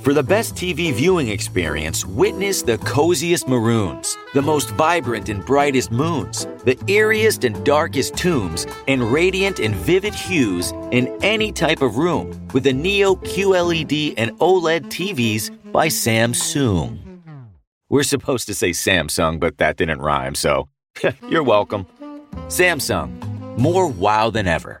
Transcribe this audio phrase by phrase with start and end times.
[0.00, 5.90] For the best TV viewing experience, witness the coziest maroons, the most vibrant and brightest
[5.90, 11.96] moons, the eeriest and darkest tombs, and radiant and vivid hues in any type of
[11.96, 16.98] room with the Neo QLED and OLED TVs by Samsung.
[17.88, 20.68] We're supposed to say Samsung, but that didn't rhyme, so
[21.28, 21.86] you're welcome.
[22.46, 24.80] Samsung, more wow than ever.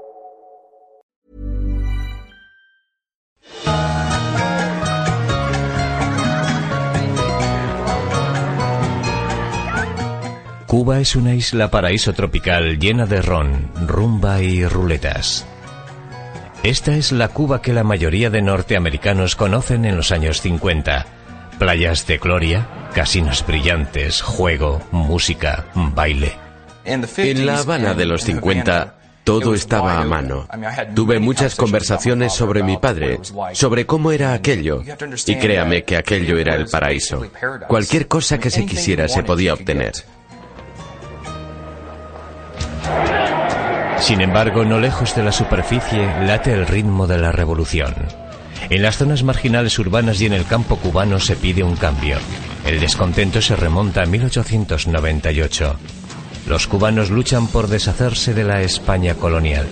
[10.71, 15.45] Cuba es una isla paraíso tropical llena de ron, rumba y ruletas.
[16.63, 21.05] Esta es la Cuba que la mayoría de norteamericanos conocen en los años 50.
[21.59, 26.37] Playas de gloria, casinos brillantes, juego, música, baile.
[26.85, 30.47] En La Habana de los 50 todo estaba a mano.
[30.95, 33.19] Tuve muchas conversaciones sobre mi padre,
[33.51, 34.81] sobre cómo era aquello,
[35.27, 37.25] y créame que aquello era el paraíso.
[37.67, 39.91] Cualquier cosa que se quisiera se podía obtener.
[44.01, 47.93] Sin embargo, no lejos de la superficie late el ritmo de la revolución.
[48.69, 52.17] En las zonas marginales urbanas y en el campo cubano se pide un cambio.
[52.65, 55.75] El descontento se remonta a 1898.
[56.47, 59.67] Los cubanos luchan por deshacerse de la España colonial.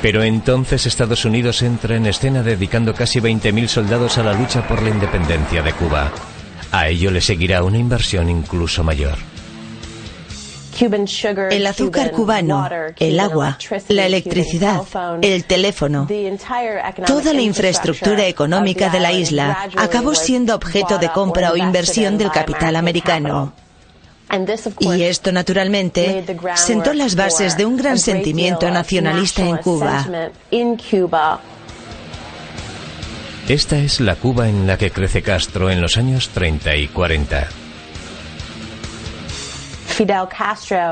[0.00, 4.80] Pero entonces Estados Unidos entra en escena dedicando casi 20.000 soldados a la lucha por
[4.80, 6.12] la independencia de Cuba.
[6.70, 9.18] A ello le seguirá una inversión incluso mayor.
[11.50, 12.68] El azúcar cubano,
[12.98, 13.58] el agua,
[13.88, 14.82] la electricidad,
[15.22, 16.06] el teléfono,
[17.06, 22.30] toda la infraestructura económica de la isla acabó siendo objeto de compra o inversión del
[22.30, 23.52] capital americano.
[24.80, 26.24] Y esto, naturalmente,
[26.54, 30.06] sentó las bases de un gran sentimiento nacionalista en Cuba.
[33.48, 37.48] Esta es la Cuba en la que crece Castro en los años 30 y 40.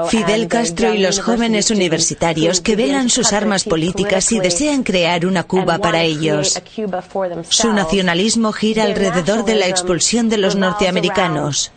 [0.08, 5.44] Fidel Castro y los jóvenes universitarios que velan sus armas políticas y desean crear una
[5.44, 6.60] Cuba para ellos.
[7.48, 11.70] Su nacionalismo gira alrededor de la expulsión de los norteamericanos.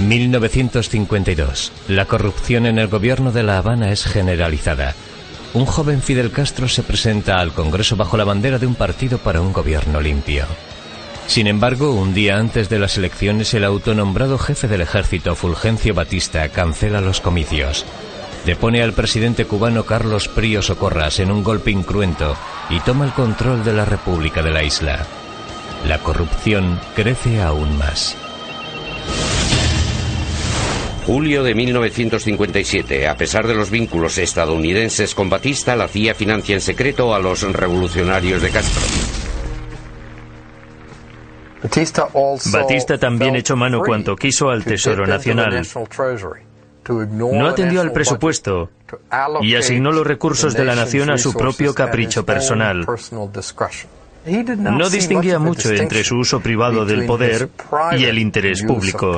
[0.00, 1.72] 1952.
[1.88, 4.94] La corrupción en el gobierno de La Habana es generalizada.
[5.54, 9.40] Un joven Fidel Castro se presenta al Congreso bajo la bandera de un partido para
[9.40, 10.44] un gobierno limpio.
[11.26, 16.48] Sin embargo, un día antes de las elecciones, el autonombrado jefe del ejército, Fulgencio Batista,
[16.50, 17.84] cancela los comicios.
[18.44, 22.36] Depone al presidente cubano Carlos Prío Socorras en un golpe incruento
[22.68, 25.06] y toma el control de la República de la isla.
[25.88, 28.16] La corrupción crece aún más.
[31.06, 33.08] Julio de 1957.
[33.08, 37.42] A pesar de los vínculos estadounidenses con Batista, la CIA financia en secreto a los
[37.42, 39.13] revolucionarios de Castro.
[42.52, 45.66] Batista también echó mano cuanto quiso al Tesoro Nacional.
[46.88, 48.70] No atendió al presupuesto
[49.40, 52.86] y asignó los recursos de la nación a su propio capricho personal.
[54.58, 57.48] No distinguía mucho entre su uso privado del poder
[57.96, 59.16] y el interés público.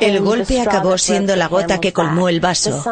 [0.00, 2.84] El golpe acabó siendo la gota que colmó el vaso,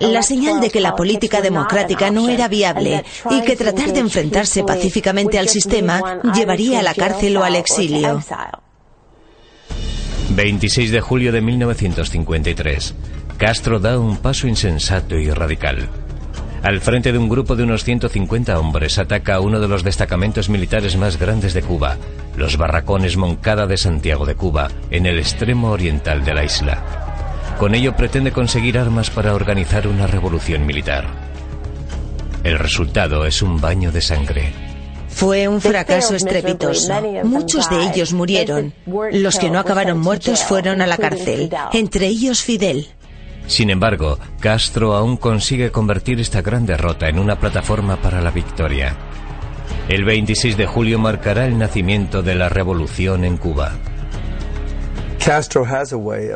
[0.00, 4.64] la señal de que la política democrática no era viable y que tratar de enfrentarse
[4.64, 8.22] pacíficamente al sistema llevaría a la cárcel o al exilio.
[10.30, 12.94] 26 de julio de 1953.
[13.36, 15.88] Castro da un paso insensato y radical.
[16.62, 20.48] Al frente de un grupo de unos 150 hombres ataca a uno de los destacamentos
[20.48, 21.96] militares más grandes de Cuba,
[22.36, 27.06] los barracones Moncada de Santiago de Cuba, en el extremo oriental de la isla.
[27.58, 31.06] Con ello pretende conseguir armas para organizar una revolución militar.
[32.44, 34.52] El resultado es un baño de sangre.
[35.08, 36.92] Fue un fracaso estrepitoso.
[37.24, 38.74] Muchos de ellos murieron.
[39.12, 42.88] Los que no acabaron muertos fueron a la cárcel, entre ellos Fidel.
[43.46, 48.94] Sin embargo, Castro aún consigue convertir esta gran derrota en una plataforma para la victoria.
[49.88, 53.72] El 26 de julio marcará el nacimiento de la revolución en Cuba.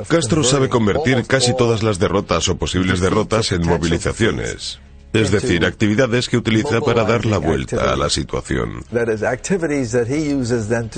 [0.08, 4.80] Castro sabe convertir casi todas las derrotas o posibles derrotas en movilizaciones.
[5.12, 8.84] Es decir, actividades que utiliza para dar la vuelta a la situación.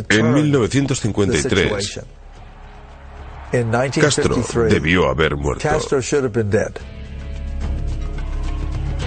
[0.09, 2.01] En 1953,
[4.01, 4.37] Castro
[4.69, 5.69] debió haber muerto.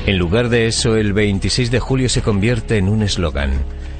[0.05, 3.53] En lugar de eso, el 26 de julio se convierte en un eslogan,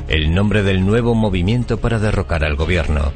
[0.07, 3.12] el nombre del nuevo movimiento para derrocar al gobierno.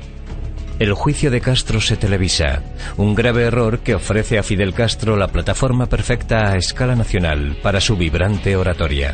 [0.80, 2.64] El juicio de Castro se televisa,
[2.98, 7.80] un grave error que ofrece a Fidel Castro la plataforma perfecta a escala nacional para
[7.80, 9.14] su vibrante oratoria.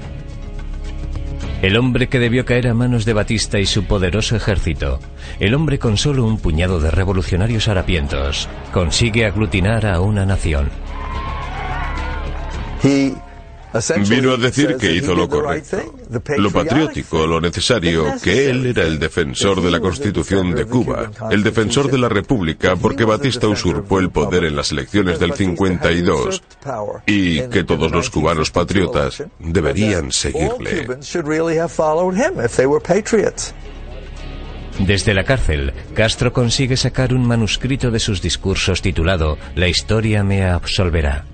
[1.62, 5.00] El hombre que debió caer a manos de Batista y su poderoso ejército,
[5.42, 10.70] el hombre con solo un puñado de revolucionarios harapientos, consigue aglutinar a una nación.
[14.08, 15.96] Vino a decir que hizo lo correcto,
[16.38, 21.44] lo patriótico, lo necesario, que él era el defensor de la Constitución de Cuba, el
[21.44, 26.42] defensor de la República porque Batista usurpó el poder en las elecciones del 52
[27.06, 30.88] y que todos los cubanos patriotas deberían seguirle.
[34.80, 40.46] Desde la cárcel, Castro consigue sacar un manuscrito de sus discursos titulado La historia me
[40.46, 41.26] absolverá.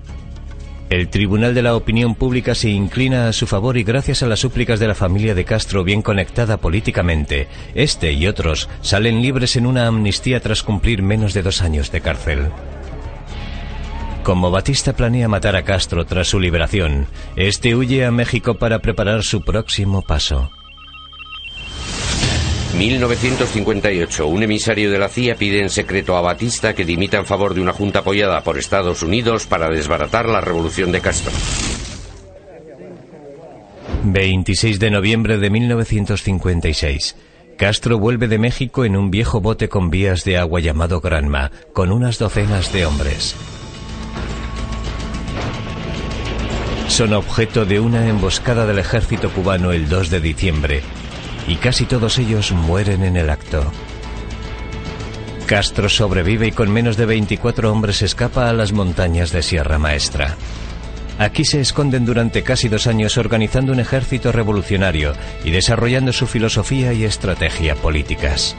[0.92, 4.40] El Tribunal de la Opinión Pública se inclina a su favor y gracias a las
[4.40, 9.64] súplicas de la familia de Castro bien conectada políticamente, este y otros salen libres en
[9.64, 12.50] una amnistía tras cumplir menos de dos años de cárcel.
[14.22, 17.06] Como Batista planea matar a Castro tras su liberación,
[17.36, 20.50] este huye a México para preparar su próximo paso.
[22.74, 24.26] 1958.
[24.26, 27.60] Un emisario de la CIA pide en secreto a Batista que dimita en favor de
[27.60, 31.32] una junta apoyada por Estados Unidos para desbaratar la revolución de Castro.
[34.04, 37.16] 26 de noviembre de 1956.
[37.56, 41.92] Castro vuelve de México en un viejo bote con vías de agua llamado Granma, con
[41.92, 43.36] unas docenas de hombres.
[46.88, 50.82] Son objeto de una emboscada del ejército cubano el 2 de diciembre,
[51.46, 53.70] y casi todos ellos mueren en el acto.
[55.46, 60.36] Castro sobrevive y con menos de 24 hombres escapa a las montañas de Sierra Maestra.
[61.18, 65.12] Aquí se esconden durante casi dos años organizando un ejército revolucionario
[65.44, 68.56] y desarrollando su filosofía y estrategia políticas.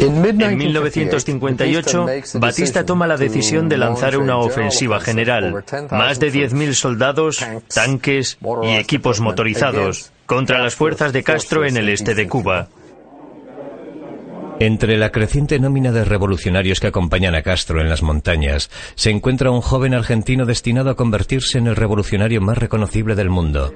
[0.00, 5.64] En 1958, Batista toma la decisión de lanzar una ofensiva general.
[5.90, 11.88] Más de 10.000 soldados, tanques y equipos motorizados contra las fuerzas de Castro en el
[11.90, 12.68] este de Cuba.
[14.58, 19.50] Entre la creciente nómina de revolucionarios que acompañan a Castro en las montañas, se encuentra
[19.50, 23.74] un joven argentino destinado a convertirse en el revolucionario más reconocible del mundo,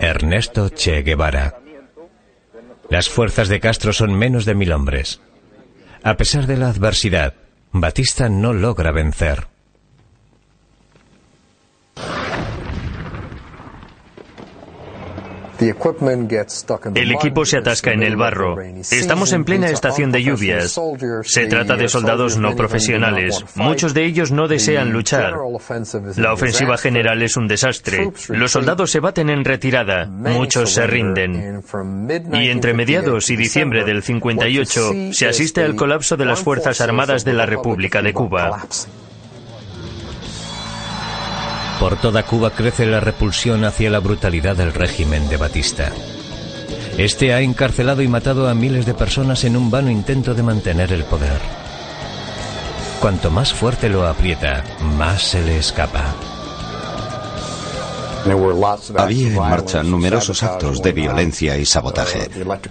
[0.00, 1.60] Ernesto Che Guevara.
[2.88, 5.20] Las fuerzas de Castro son menos de mil hombres.
[6.08, 7.34] A pesar de la adversidad,
[7.70, 9.46] Batista no logra vencer.
[16.94, 18.56] El equipo se atasca en el barro.
[18.60, 20.78] Estamos en plena estación de lluvias.
[21.22, 23.44] Se trata de soldados no profesionales.
[23.54, 25.34] Muchos de ellos no desean luchar.
[26.16, 28.10] La ofensiva general es un desastre.
[28.28, 30.06] Los soldados se baten en retirada.
[30.06, 31.62] Muchos se rinden.
[32.32, 37.24] Y entre mediados y diciembre del 58 se asiste al colapso de las Fuerzas Armadas
[37.24, 38.64] de la República de Cuba.
[41.80, 45.92] Por toda Cuba crece la repulsión hacia la brutalidad del régimen de Batista.
[46.96, 50.92] Este ha encarcelado y matado a miles de personas en un vano intento de mantener
[50.92, 51.38] el poder.
[53.00, 54.64] Cuanto más fuerte lo aprieta,
[54.96, 56.14] más se le escapa.
[58.96, 62.28] Había en marcha numerosos actos de violencia y sabotaje.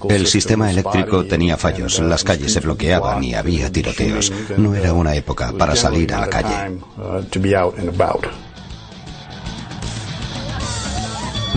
[0.09, 4.33] El sistema eléctrico tenía fallos, las calles se bloqueaban y había tiroteos.
[4.57, 6.79] No era una época para salir a la calle.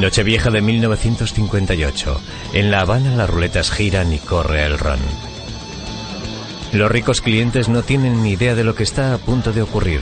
[0.01, 2.21] Nochevieja de 1958.
[2.55, 4.99] En La Habana las ruletas giran y corre el ron.
[6.73, 10.01] Los ricos clientes no tienen ni idea de lo que está a punto de ocurrir.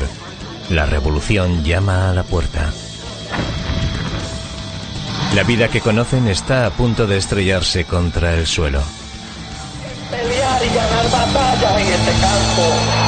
[0.70, 2.72] La revolución llama a la puerta.
[5.34, 8.82] La vida que conocen está a punto de estrellarse contra el suelo.
[10.10, 13.07] Pelear y ganar batallas en este campo.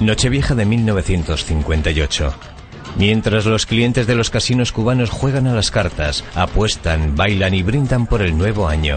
[0.00, 2.34] Nochevieja de 1958.
[2.96, 8.06] Mientras los clientes de los casinos cubanos juegan a las cartas, apuestan, bailan y brindan
[8.06, 8.96] por el nuevo año.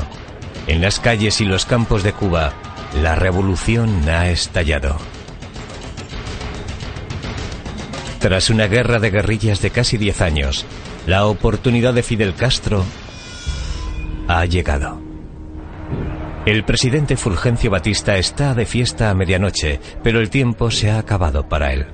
[0.65, 2.53] En las calles y los campos de Cuba,
[3.01, 4.97] la revolución ha estallado.
[8.19, 10.65] Tras una guerra de guerrillas de casi 10 años,
[11.05, 12.85] la oportunidad de Fidel Castro
[14.29, 15.12] ha llegado.
[16.45, 21.47] El presidente Fulgencio Batista está de fiesta a medianoche, pero el tiempo se ha acabado
[21.47, 21.87] para él.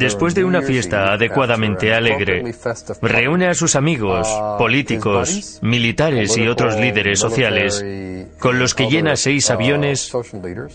[0.00, 2.42] Después de una fiesta adecuadamente alegre,
[3.00, 4.28] reúne a sus amigos,
[4.58, 7.84] políticos, militares y otros líderes sociales,
[8.40, 10.12] con los que llena seis aviones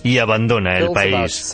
[0.03, 1.53] y abandona el país.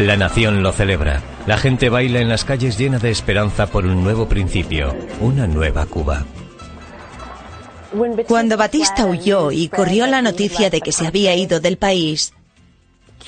[0.00, 1.20] La nación lo celebra.
[1.46, 5.84] La gente baila en las calles llena de esperanza por un nuevo principio, una nueva
[5.84, 6.24] Cuba.
[8.26, 12.32] Cuando Batista huyó y corrió la noticia de que se había ido del país,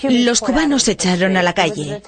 [0.03, 2.03] los cubanos se echaron a la calle.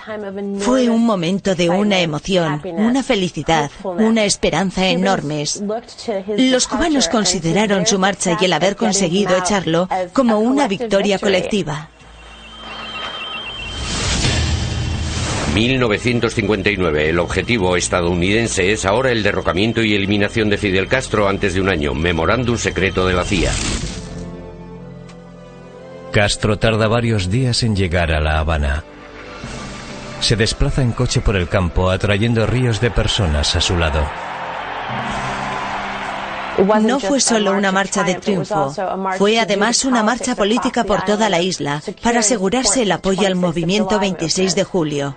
[0.61, 5.63] Fue un momento de una emoción, una felicidad, una esperanza enormes.
[6.39, 11.91] Los cubanos consideraron su marcha y el haber conseguido echarlo como una victoria colectiva.
[15.55, 17.11] 1959.
[17.11, 21.69] El objetivo estadounidense es ahora el derrocamiento y eliminación de Fidel Castro antes de un
[21.69, 21.95] año.
[21.95, 23.53] Memorándum secreto de la CIA.
[26.11, 28.85] Castro tarda varios días en llegar a La Habana.
[30.21, 34.05] Se desplaza en coche por el campo, atrayendo ríos de personas a su lado.
[36.83, 38.73] No fue solo una marcha de triunfo,
[39.19, 43.99] fue además una marcha política por toda la isla para asegurarse el apoyo al movimiento
[43.99, 45.17] 26 de julio.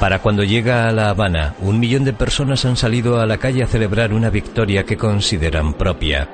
[0.00, 3.64] Para cuando llega a La Habana, un millón de personas han salido a la calle
[3.64, 6.28] a celebrar una victoria que consideran propia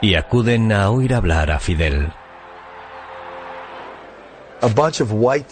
[0.00, 2.10] y acuden a oír hablar a Fidel.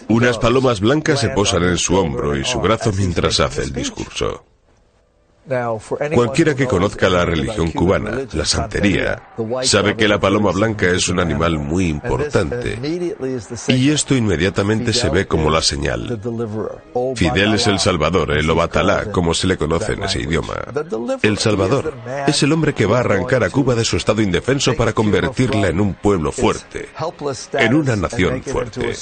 [0.08, 4.47] Unas palomas blancas se posan en su hombro y su brazo mientras hace el discurso.
[6.14, 9.22] Cualquiera que conozca la religión cubana, la santería,
[9.62, 12.78] sabe que la paloma blanca es un animal muy importante.
[13.68, 16.20] Y esto inmediatamente se ve como la señal.
[17.14, 20.54] Fidel es el Salvador, el Obatalá, como se le conoce en ese idioma.
[21.22, 21.94] El Salvador
[22.26, 25.68] es el hombre que va a arrancar a Cuba de su estado indefenso para convertirla
[25.68, 26.88] en un pueblo fuerte,
[27.52, 28.92] en una nación fuerte.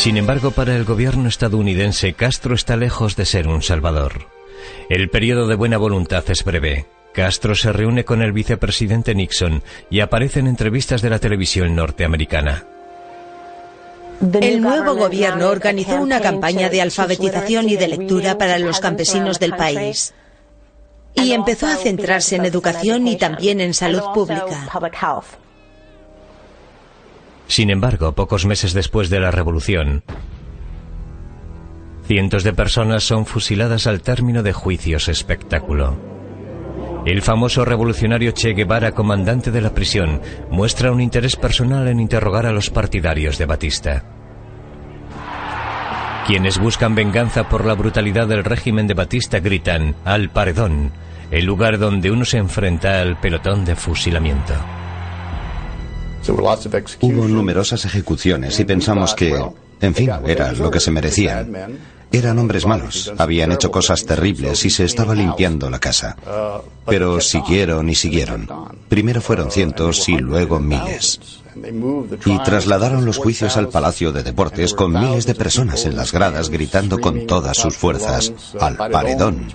[0.00, 4.28] Sin embargo, para el gobierno estadounidense, Castro está lejos de ser un salvador.
[4.88, 6.86] El periodo de buena voluntad es breve.
[7.12, 12.64] Castro se reúne con el vicepresidente Nixon y aparece en entrevistas de la televisión norteamericana.
[14.40, 19.52] El nuevo gobierno organizó una campaña de alfabetización y de lectura para los campesinos del
[19.52, 20.14] país
[21.12, 24.66] y empezó a centrarse en educación y también en salud pública.
[27.50, 30.04] Sin embargo, pocos meses después de la revolución,
[32.06, 35.98] cientos de personas son fusiladas al término de juicios espectáculo.
[37.04, 42.46] El famoso revolucionario Che Guevara, comandante de la prisión, muestra un interés personal en interrogar
[42.46, 44.04] a los partidarios de Batista.
[46.28, 50.92] Quienes buscan venganza por la brutalidad del régimen de Batista gritan al paredón,
[51.32, 54.54] el lugar donde uno se enfrenta al pelotón de fusilamiento.
[57.00, 59.34] Hubo numerosas ejecuciones y pensamos que,
[59.80, 61.78] en fin, era lo que se merecían.
[62.12, 66.16] Eran hombres malos, habían hecho cosas terribles y se estaba limpiando la casa.
[66.84, 68.48] Pero siguieron y siguieron.
[68.88, 71.40] Primero fueron cientos y luego miles.
[72.24, 76.50] Y trasladaron los juicios al Palacio de Deportes con miles de personas en las gradas
[76.50, 79.46] gritando con todas sus fuerzas al paredón.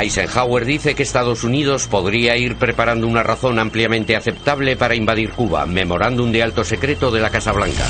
[0.00, 5.66] Eisenhower dice que Estados Unidos podría ir preparando una razón ampliamente aceptable para invadir Cuba,
[5.66, 7.86] memorándum de alto secreto de la Casa Blanca.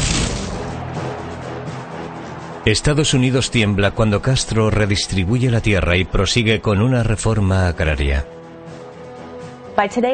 [2.64, 8.26] Estados Unidos tiembla cuando Castro redistribuye la tierra y prosigue con una reforma agraria.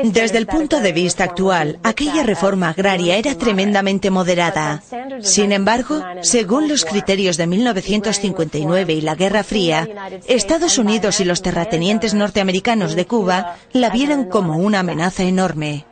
[0.04, 4.82] Desde el punto de vista actual, aquella reforma agraria era tremendamente moderada.
[5.20, 9.88] Sin embargo, según los criterios de 1959 y la Guerra Fría,
[10.26, 15.84] Estados Unidos y los terratenientes norteamericanos de Cuba la vieron como una amenaza enorme.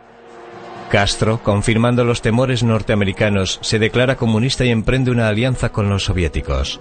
[0.90, 6.80] Castro, confirmando los temores norteamericanos, se declara comunista y emprende una alianza con los soviéticos.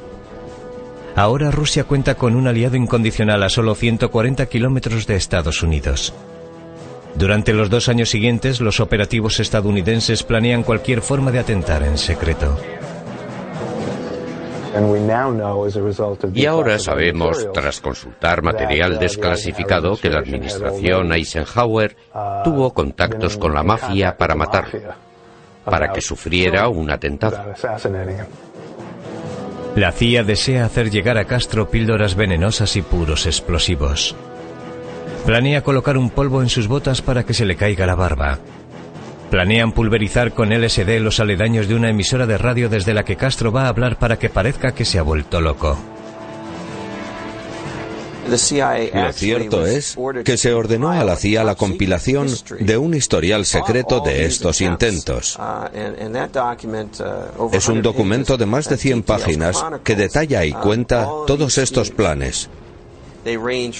[1.16, 6.14] Ahora Rusia cuenta con un aliado incondicional a solo 140 kilómetros de Estados Unidos.
[7.18, 12.56] Durante los dos años siguientes, los operativos estadounidenses planean cualquier forma de atentar en secreto.
[16.36, 21.96] Y ahora sabemos, tras consultar material desclasificado, que la administración Eisenhower
[22.44, 24.94] tuvo contactos con la mafia para matarlo,
[25.66, 27.56] para que sufriera un atentado.
[29.76, 34.16] La CIA desea hacer llegar a Castro píldoras venenosas y puros explosivos.
[35.28, 38.40] Planea colocar un polvo en sus botas para que se le caiga la barba.
[39.30, 43.52] Planean pulverizar con LSD los aledaños de una emisora de radio desde la que Castro
[43.52, 45.78] va a hablar para que parezca que se ha vuelto loco.
[48.30, 48.38] Lo
[49.12, 52.30] cierto es que se ordenó a la CIA la compilación
[52.62, 55.38] de un historial secreto de estos intentos.
[57.52, 62.50] Es un documento de más de 100 páginas que detalla y cuenta todos estos planes.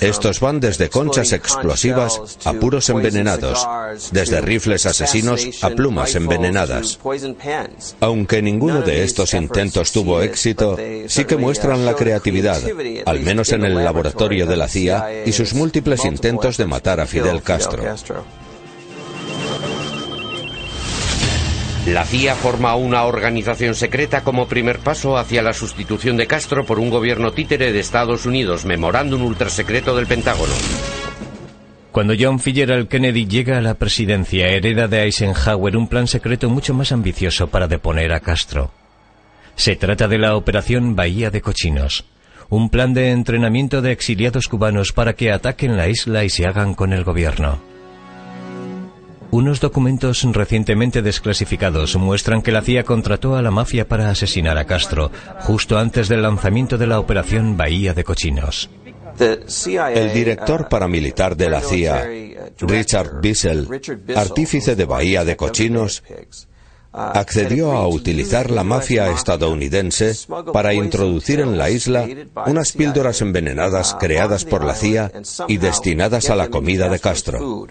[0.02, 3.66] Estos van desde conchas explosivas a puros envenenados,
[4.12, 7.00] desde rifles asesinos a plumas envenenadas.
[8.00, 10.78] Aunque ninguno de estos intentos tuvo éxito,
[11.08, 12.62] sí que muestran la creatividad,
[13.06, 17.06] al menos en el laboratorio de la CIA y sus múltiples intentos de matar a
[17.06, 17.84] Fidel Castro.
[21.88, 26.80] La CIA forma una organización secreta como primer paso hacia la sustitución de Castro por
[26.80, 30.52] un gobierno títere de Estados Unidos, memorándum ultrasecreto del Pentágono.
[31.94, 36.74] Cuando John Fitzgerald Kennedy llega a la presidencia, hereda de Eisenhower un plan secreto mucho
[36.74, 38.74] más ambicioso para deponer a Castro.
[39.56, 42.04] Se trata de la Operación Bahía de Cochinos,
[42.50, 46.74] un plan de entrenamiento de exiliados cubanos para que ataquen la isla y se hagan
[46.74, 47.77] con el gobierno.
[49.32, 54.66] Unos documentos recientemente desclasificados muestran que la CIA contrató a la mafia para asesinar a
[54.66, 55.12] Castro
[55.42, 58.70] justo antes del lanzamiento de la operación Bahía de Cochinos.
[59.20, 62.08] El director paramilitar de la CIA,
[62.60, 63.68] Richard Bissell,
[64.16, 66.04] artífice de Bahía de Cochinos,
[66.94, 70.14] accedió a utilizar la mafia estadounidense
[70.54, 72.08] para introducir en la isla
[72.46, 75.12] unas píldoras envenenadas creadas por la CIA
[75.48, 77.68] y destinadas a la comida de Castro.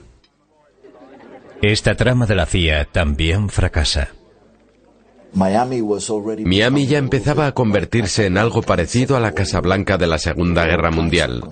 [1.63, 4.11] Esta trama de la CIA también fracasa.
[5.33, 10.65] Miami ya empezaba a convertirse en algo parecido a la Casa Blanca de la Segunda
[10.65, 11.43] Guerra Mundial.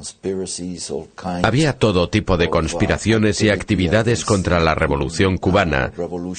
[1.42, 5.92] Había todo tipo de conspiraciones y actividades contra la revolución cubana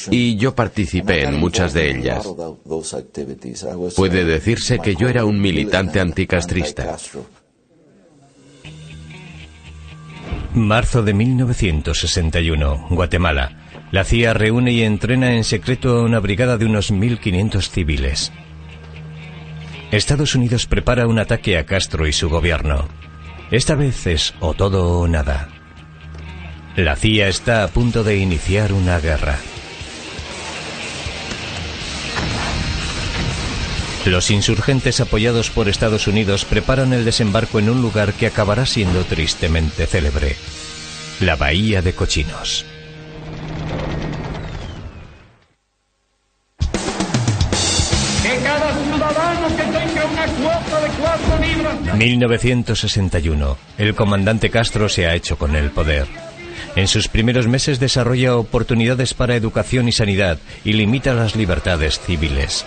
[0.09, 2.27] y yo participé en muchas de ellas.
[3.95, 6.97] Puede decirse que yo era un militante anticastrista.
[10.55, 13.51] Marzo de 1961, Guatemala.
[13.91, 18.31] La CIA reúne y entrena en secreto a una brigada de unos 1.500 civiles.
[19.91, 22.87] Estados Unidos prepara un ataque a Castro y su gobierno.
[23.51, 25.49] Esta vez es o todo o nada.
[26.75, 29.37] La CIA está a punto de iniciar una guerra.
[34.05, 39.03] Los insurgentes apoyados por Estados Unidos preparan el desembarco en un lugar que acabará siendo
[39.03, 40.35] tristemente célebre,
[41.21, 42.65] la Bahía de Cochinos.
[48.21, 53.57] Que cada ciudadano que tenga una cuota de cuatro libras 1961.
[53.79, 56.05] El comandante Castro se ha hecho con el poder.
[56.75, 62.65] En sus primeros meses desarrolla oportunidades para educación y sanidad y limita las libertades civiles.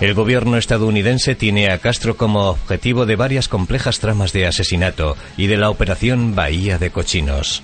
[0.00, 5.46] El gobierno estadounidense tiene a Castro como objetivo de varias complejas tramas de asesinato y
[5.46, 7.62] de la operación Bahía de Cochinos.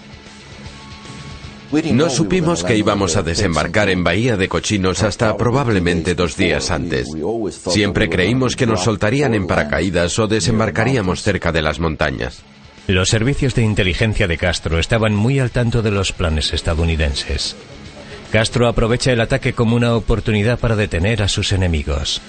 [1.93, 7.09] No supimos que íbamos a desembarcar en Bahía de Cochinos hasta probablemente dos días antes.
[7.51, 12.43] Siempre creímos que nos soltarían en paracaídas o desembarcaríamos cerca de las montañas.
[12.89, 17.55] Los servicios de inteligencia de Castro estaban muy al tanto de los planes estadounidenses.
[18.31, 22.21] Castro aprovecha el ataque como una oportunidad para detener a sus enemigos.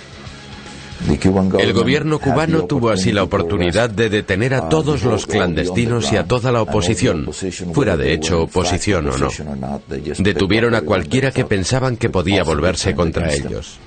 [1.60, 6.26] El gobierno cubano tuvo así la oportunidad de detener a todos los clandestinos y a
[6.26, 7.28] toda la oposición,
[7.74, 9.30] fuera de hecho oposición o no.
[10.20, 13.80] Detuvieron a cualquiera que pensaban que podía volverse contra ellos.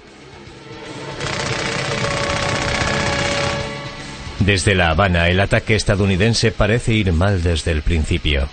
[4.40, 8.48] Desde La Habana, el ataque estadounidense parece ir mal desde el principio.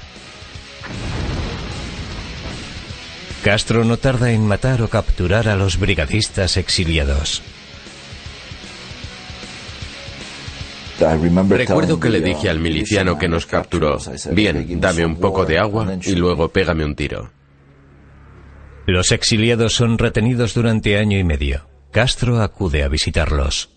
[3.43, 7.41] Castro no tarda en matar o capturar a los brigadistas exiliados.
[11.49, 13.97] Recuerdo que le dije al miliciano que nos capturó,
[14.31, 17.31] bien, dame un poco de agua y luego pégame un tiro.
[18.85, 21.67] Los exiliados son retenidos durante año y medio.
[21.91, 23.69] Castro acude a visitarlos.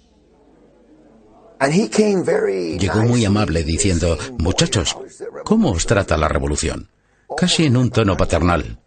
[2.78, 4.96] Llegó muy amable diciendo, muchachos,
[5.44, 6.90] ¿cómo os trata la revolución?
[7.36, 8.83] Casi en un tono paternal.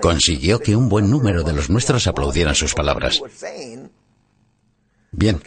[0.00, 3.20] Consiguió que un buen número de los nuestros aplaudieran sus palabras.
[5.10, 5.40] Bien,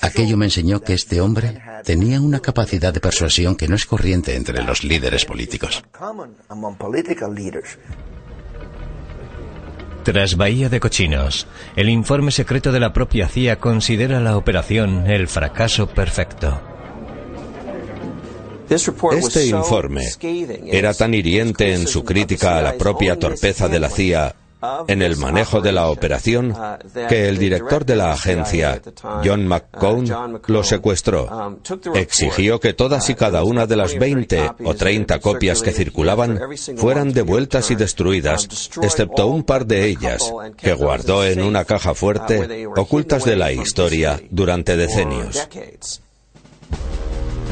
[0.00, 4.34] aquello me enseñó que este hombre tenía una capacidad de persuasión que no es corriente
[4.36, 5.82] entre los líderes políticos.
[10.04, 15.28] Tras Bahía de Cochinos, el informe secreto de la propia CIA considera la operación el
[15.28, 16.77] fracaso perfecto.
[18.70, 20.08] Este informe
[20.66, 24.34] era tan hiriente en su crítica a la propia torpeza de la CIA
[24.88, 26.54] en el manejo de la operación
[27.08, 28.82] que el director de la agencia,
[29.24, 31.58] John McCone, lo secuestró.
[31.94, 36.40] Exigió que todas y cada una de las 20 o 30 copias que circulaban
[36.76, 42.66] fueran devueltas y destruidas, excepto un par de ellas, que guardó en una caja fuerte,
[42.76, 45.48] ocultas de la historia durante decenios.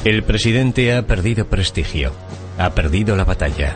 [0.07, 2.13] El presidente ha perdido prestigio,
[2.59, 3.75] ha perdido la batalla.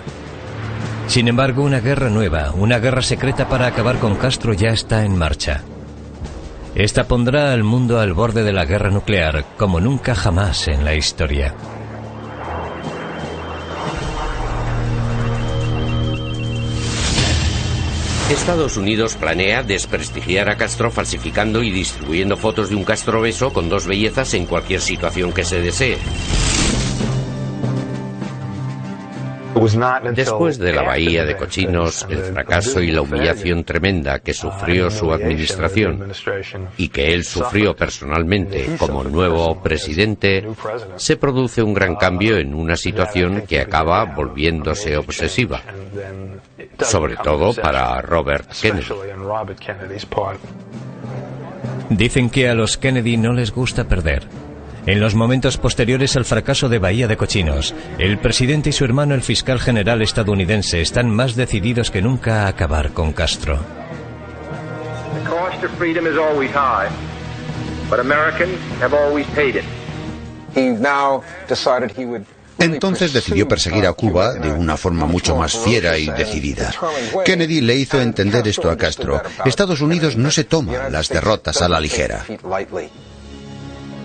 [1.08, 5.18] Sin embargo, una guerra nueva, una guerra secreta para acabar con Castro ya está en
[5.18, 5.62] marcha.
[6.76, 10.94] Esta pondrá al mundo al borde de la guerra nuclear como nunca jamás en la
[10.94, 11.52] historia.
[18.30, 23.68] Estados Unidos planea desprestigiar a Castro falsificando y distribuyendo fotos de un Castro beso con
[23.68, 25.98] dos bellezas en cualquier situación que se desee.
[30.14, 35.12] Después de la bahía de cochinos, el fracaso y la humillación tremenda que sufrió su
[35.12, 36.12] administración
[36.76, 40.46] y que él sufrió personalmente como nuevo presidente,
[40.96, 45.62] se produce un gran cambio en una situación que acaba volviéndose obsesiva,
[46.78, 48.86] sobre todo para Robert Kennedy.
[51.90, 54.49] Dicen que a los Kennedy no les gusta perder.
[54.86, 59.14] En los momentos posteriores al fracaso de Bahía de Cochinos, el presidente y su hermano
[59.14, 63.58] el fiscal general estadounidense están más decididos que nunca a acabar con Castro.
[72.58, 76.72] Entonces decidió perseguir a Cuba de una forma mucho más fiera y decidida.
[77.24, 79.22] Kennedy le hizo entender esto a Castro.
[79.44, 82.24] Estados Unidos no se toma las derrotas a la ligera.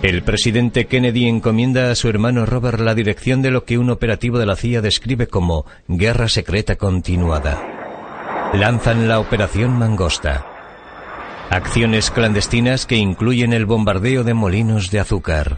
[0.05, 4.37] El presidente Kennedy encomienda a su hermano Robert la dirección de lo que un operativo
[4.37, 8.51] de la CIA describe como guerra secreta continuada.
[8.53, 10.45] Lanzan la Operación Mangosta.
[11.49, 15.57] Acciones clandestinas que incluyen el bombardeo de molinos de azúcar,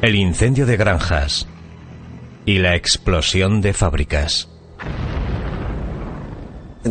[0.00, 1.46] el incendio de granjas
[2.46, 4.48] y la explosión de fábricas.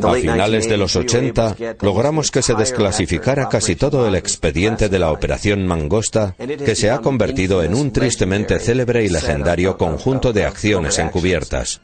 [0.04, 5.12] A finales de los 80 logramos que se desclasificara casi todo el expediente de la
[5.12, 11.00] Operación Mangosta, que se ha convertido en un tristemente célebre y legendario conjunto de acciones
[11.00, 11.82] encubiertas.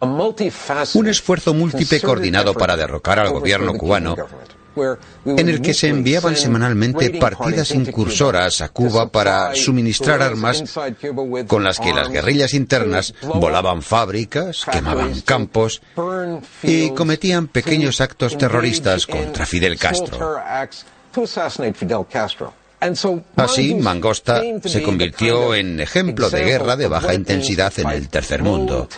[0.00, 4.16] Un esfuerzo múltiple coordinado para derrocar al gobierno cubano
[5.24, 10.62] en el que se enviaban semanalmente partidas incursoras a Cuba para suministrar armas
[11.46, 15.82] con las que las guerrillas internas volaban fábricas, quemaban campos
[16.62, 20.38] y cometían pequeños actos terroristas contra Fidel Castro.
[23.36, 28.88] Así, Mangosta se convirtió en ejemplo de guerra de baja intensidad en el tercer mundo.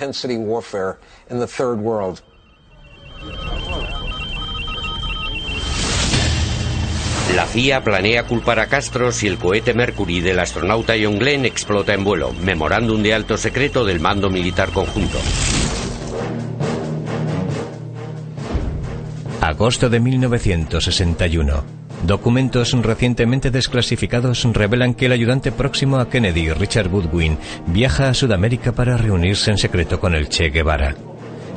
[7.34, 11.94] La CIA planea culpar a Castro si el cohete Mercury del astronauta John Glenn explota
[11.94, 15.16] en vuelo, memorándum de alto secreto del mando militar conjunto.
[19.40, 21.64] Agosto de 1961.
[22.06, 28.72] Documentos recientemente desclasificados revelan que el ayudante próximo a Kennedy, Richard Goodwin, viaja a Sudamérica
[28.72, 30.96] para reunirse en secreto con el Che Guevara.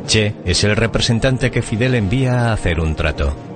[0.07, 3.54] Che es el representante que Fidel envía a hacer un trato.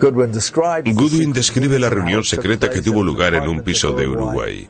[0.00, 4.68] Goodwin describe la reunión secreta que tuvo lugar en un piso de Uruguay.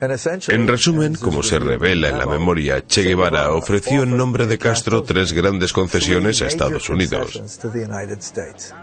[0.00, 5.02] En resumen, como se revela en la memoria, Che Guevara ofreció en nombre de Castro
[5.02, 7.42] tres grandes concesiones a Estados Unidos.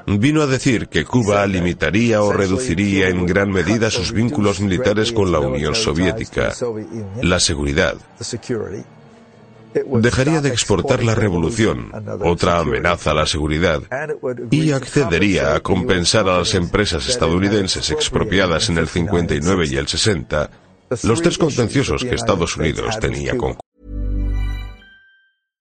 [0.05, 5.31] Vino a decir que Cuba limitaría o reduciría en gran medida sus vínculos militares con
[5.31, 6.53] la Unión Soviética,
[7.23, 7.95] la seguridad,
[9.73, 11.91] dejaría de exportar la revolución,
[12.23, 13.81] otra amenaza a la seguridad,
[14.51, 20.49] y accedería a compensar a las empresas estadounidenses expropiadas en el 59 y el 60
[21.03, 23.57] los tres contenciosos que Estados Unidos tenía con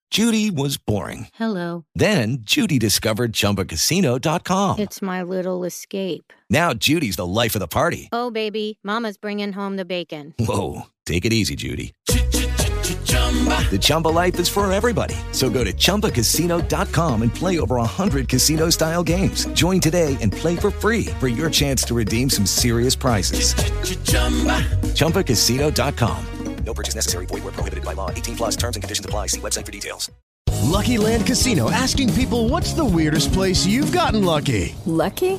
[0.09, 1.27] Judy was boring.
[1.35, 1.85] Hello.
[1.95, 4.79] Then Judy discovered chumbacasino.com.
[4.79, 6.33] It's my little escape.
[6.49, 8.09] Now Judy's the life of the party.
[8.13, 10.33] Oh baby, mama's bringing home the bacon.
[10.39, 11.93] Whoa, take it easy Judy.
[13.71, 15.17] The Chumba life is for everybody.
[15.33, 19.47] So go to ChumbaCasino.com and play over 100 casino style games.
[19.49, 23.55] Join today and play for free for your chance to redeem some serious prizes.
[24.95, 26.27] ChumbaCasino.com.
[26.65, 27.27] No purchase necessary.
[27.27, 28.11] Void where prohibited by law.
[28.11, 29.29] 18 plus terms and conditions apply.
[29.29, 30.11] See website for details.
[30.63, 34.75] Lucky Land Casino asking people what's the weirdest place you've gotten lucky?
[34.85, 35.39] Lucky?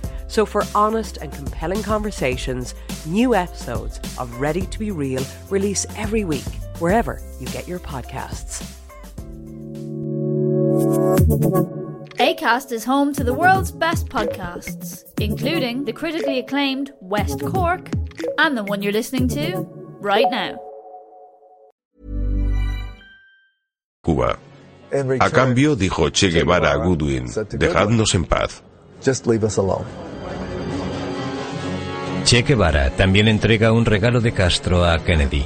[0.31, 2.73] So, for honest and compelling conversations,
[3.05, 6.47] new episodes of Ready to Be Real release every week,
[6.79, 8.63] wherever you get your podcasts.
[12.15, 17.89] ACAST is home to the world's best podcasts, including the critically acclaimed West Cork
[18.37, 19.67] and the one you're listening to
[19.99, 20.57] right now.
[24.01, 24.39] Cuba.
[24.93, 28.61] A cambio, dijo Che Guevara a Goodwin, dejadnos en paz.
[32.31, 35.45] Che Guevara también entrega un regalo de Castro a Kennedy.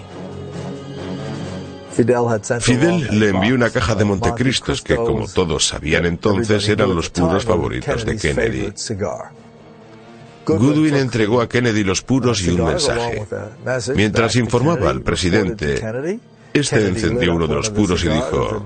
[2.59, 7.43] Fidel le envió una caja de Montecristos que, como todos sabían entonces, eran los puros
[7.43, 8.71] favoritos de Kennedy.
[10.45, 13.25] Goodwin entregó a Kennedy los puros y un mensaje.
[13.95, 15.81] Mientras informaba al presidente,
[16.53, 18.63] este encendió uno de los puros y dijo,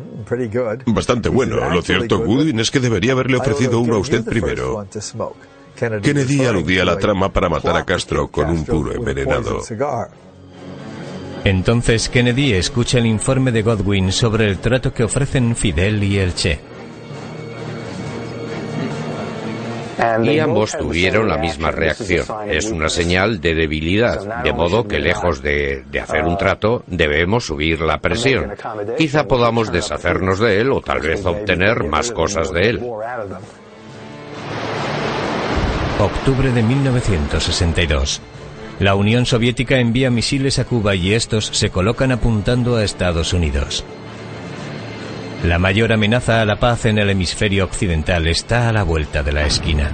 [0.88, 4.86] bastante bueno, lo cierto, Goodwin, es que debería haberle ofrecido uno a usted primero.
[6.02, 9.62] Kennedy aludía a la trama para matar a Castro con un puro envenenado.
[11.44, 16.36] Entonces Kennedy escucha el informe de Godwin sobre el trato que ofrecen Fidel y el
[16.36, 16.60] Che.
[20.24, 22.26] Y ambos tuvieron la misma reacción.
[22.48, 27.46] Es una señal de debilidad, de modo que lejos de, de, hacer un trato, debemos
[27.46, 28.54] subir la presión.
[28.98, 32.82] Quizá podamos deshacernos de él o tal vez obtener más cosas de él.
[36.00, 38.22] Octubre de 1962.
[38.80, 43.84] La Unión Soviética envía misiles a Cuba y estos se colocan apuntando a Estados Unidos.
[45.44, 49.34] La mayor amenaza a la paz en el hemisferio occidental está a la vuelta de
[49.34, 49.92] la esquina.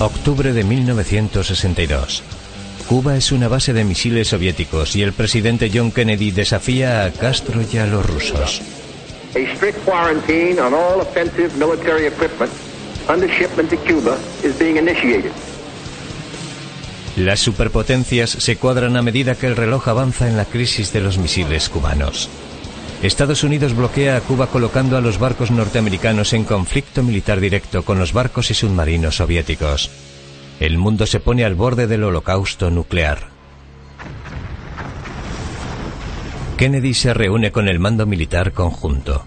[0.00, 2.22] Octubre de 1962.
[2.88, 7.60] Cuba es una base de misiles soviéticos y el presidente John Kennedy desafía a Castro
[7.60, 8.62] y a los rusos.
[17.16, 21.18] Las superpotencias se cuadran a medida que el reloj avanza en la crisis de los
[21.18, 22.28] misiles cubanos.
[23.02, 27.98] Estados Unidos bloquea a Cuba colocando a los barcos norteamericanos en conflicto militar directo con
[27.98, 29.90] los barcos y submarinos soviéticos.
[30.60, 33.28] El mundo se pone al borde del holocausto nuclear.
[36.56, 39.24] Kennedy se reúne con el mando militar conjunto.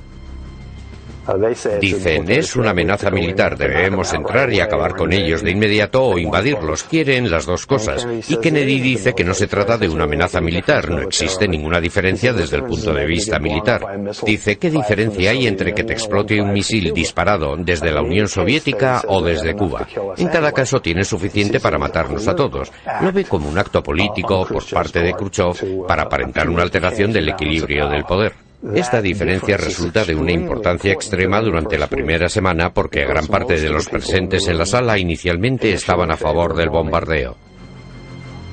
[1.79, 6.83] Dicen, es una amenaza militar, debemos entrar y acabar con ellos de inmediato o invadirlos.
[6.83, 8.07] Quieren las dos cosas.
[8.27, 12.33] Y Kennedy dice que no se trata de una amenaza militar, no existe ninguna diferencia
[12.33, 13.81] desde el punto de vista militar.
[14.25, 19.01] Dice, ¿qué diferencia hay entre que te explote un misil disparado desde la Unión Soviética
[19.07, 19.87] o desde Cuba?
[20.17, 22.71] En cada caso tiene suficiente para matarnos a todos.
[23.01, 27.29] Lo ve como un acto político por parte de Khrushchev para aparentar una alteración del
[27.29, 28.48] equilibrio del poder.
[28.75, 33.69] Esta diferencia resulta de una importancia extrema durante la primera semana porque gran parte de
[33.69, 37.37] los presentes en la sala inicialmente estaban a favor del bombardeo.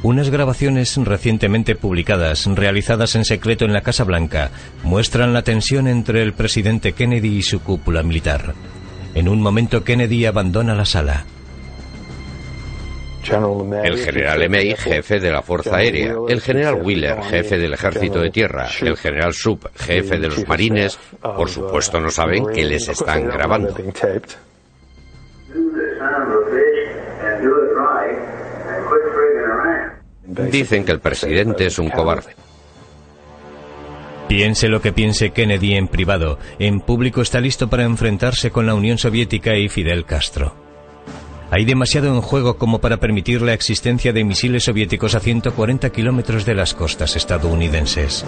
[0.04, 4.52] Unas grabaciones recientemente publicadas, realizadas en secreto en la Casa Blanca,
[4.84, 8.54] muestran la tensión entre el presidente Kennedy y su cúpula militar.
[9.14, 11.24] En un momento Kennedy abandona la sala.
[13.28, 18.30] El general Emey, jefe de la Fuerza Aérea, el general Wheeler, jefe del Ejército de
[18.30, 23.26] Tierra, el general Sub, jefe de los Marines, por supuesto no saben que les están
[23.26, 23.74] grabando.
[30.50, 32.34] Dicen que el presidente es un cobarde.
[34.28, 38.74] Piense lo que piense Kennedy en privado, en público está listo para enfrentarse con la
[38.74, 40.65] Unión Soviética y Fidel Castro.
[41.50, 46.44] Hay demasiado en juego como para permitir la existencia de misiles soviéticos a 140 kilómetros
[46.44, 48.24] de las costas estadounidenses.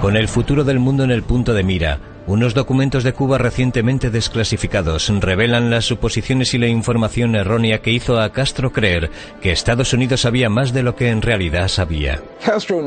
[0.00, 1.98] Con el futuro del mundo en el punto de mira,
[2.30, 8.20] unos documentos de Cuba recientemente desclasificados revelan las suposiciones y la información errónea que hizo
[8.20, 9.10] a Castro creer
[9.42, 12.22] que Estados Unidos sabía más de lo que en realidad sabía.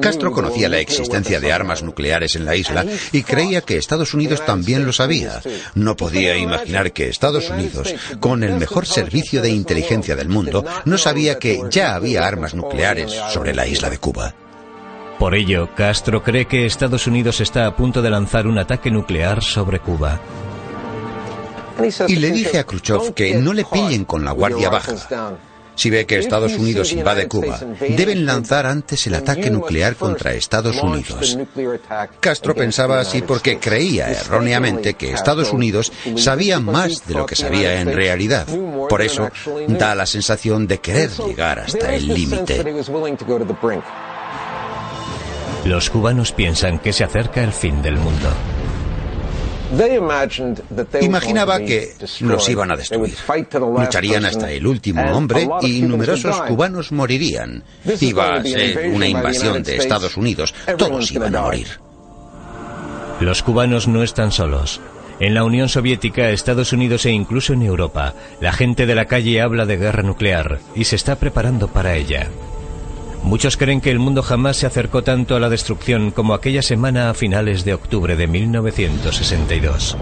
[0.01, 4.45] Castro conocía la existencia de armas nucleares en la isla y creía que Estados Unidos
[4.45, 5.41] también lo sabía.
[5.75, 10.97] No podía imaginar que Estados Unidos, con el mejor servicio de inteligencia del mundo, no
[10.97, 14.33] sabía que ya había armas nucleares sobre la isla de Cuba.
[15.23, 19.41] Por ello, Castro cree que Estados Unidos está a punto de lanzar un ataque nuclear
[19.41, 20.19] sobre Cuba.
[22.09, 25.37] Y le dice a Khrushchev que no le pillen con la guardia baja.
[25.75, 30.83] Si ve que Estados Unidos invade Cuba, deben lanzar antes el ataque nuclear contra Estados
[30.83, 31.37] Unidos.
[32.19, 37.79] Castro pensaba así porque creía erróneamente que Estados Unidos sabía más de lo que sabía
[37.79, 38.45] en realidad.
[38.89, 39.29] Por eso
[39.69, 42.61] da la sensación de querer llegar hasta el límite.
[45.65, 48.29] Los cubanos piensan que se acerca el fin del mundo.
[51.01, 53.15] Imaginaba que los iban a destruir.
[53.53, 57.63] Lucharían hasta el último hombre y numerosos cubanos morirían.
[57.99, 60.53] Iba a ser una invasión de Estados Unidos.
[60.77, 61.67] Todos iban a morir.
[63.19, 64.81] Los cubanos no están solos.
[65.19, 69.41] En la Unión Soviética, Estados Unidos e incluso en Europa, la gente de la calle
[69.41, 72.27] habla de guerra nuclear y se está preparando para ella.
[73.23, 77.09] Muchos creen que el mundo jamás se acercó tanto a la destrucción como aquella semana
[77.09, 79.97] a finales de octubre de 1962.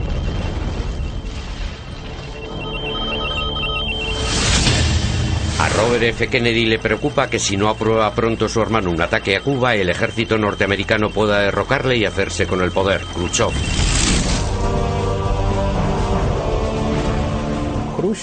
[5.60, 6.28] A Robert F.
[6.28, 9.90] Kennedy le preocupa que si no aprueba pronto su hermano un ataque a Cuba, el
[9.90, 13.02] ejército norteamericano pueda derrocarle y hacerse con el poder.
[13.14, 13.52] Khrushchev.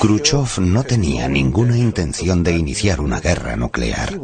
[0.01, 4.19] Khrushchev no tenía ninguna intención de iniciar una guerra nuclear.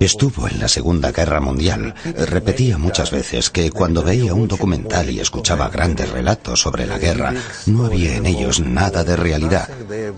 [0.00, 1.94] Estuvo en la Segunda Guerra Mundial.
[2.04, 7.34] Repetía muchas veces que cuando veía un documental y escuchaba grandes relatos sobre la guerra,
[7.66, 9.68] no había en ellos nada de realidad,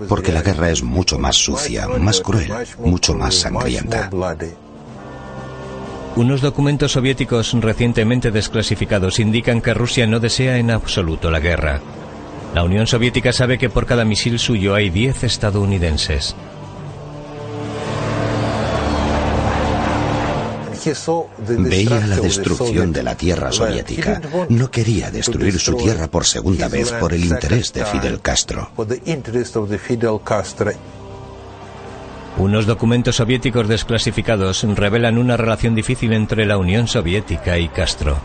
[0.09, 4.11] porque la guerra es mucho más sucia, más cruel, mucho más sangrienta.
[6.15, 11.81] Unos documentos soviéticos recientemente desclasificados indican que Rusia no desea en absoluto la guerra.
[12.55, 16.37] La Unión Soviética sabe que por cada misil suyo hay 10 estadounidenses.
[21.49, 24.21] Veía la destrucción de la tierra soviética.
[24.49, 28.71] No quería destruir su tierra por segunda vez por el interés de Fidel Castro.
[32.39, 38.19] Unos documentos soviéticos desclasificados revelan una relación difícil entre la Unión Soviética y Castro.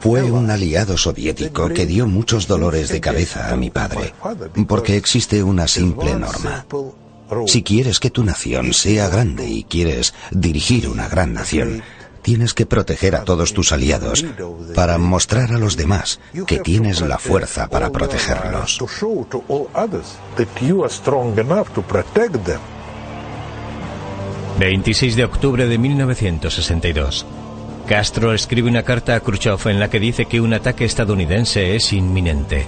[0.00, 4.14] Fue un aliado soviético que dio muchos dolores de cabeza a mi padre,
[4.66, 6.66] porque existe una simple norma.
[7.46, 11.82] Si quieres que tu nación sea grande y quieres dirigir una gran nación,
[12.22, 14.24] tienes que proteger a todos tus aliados
[14.74, 18.78] para mostrar a los demás que tienes la fuerza para protegerlos.
[24.58, 27.26] 26 de octubre de 1962.
[27.86, 31.92] Castro escribe una carta a Khrushchev en la que dice que un ataque estadounidense es
[31.92, 32.66] inminente.